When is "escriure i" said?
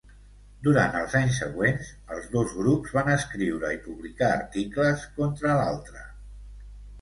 3.17-3.79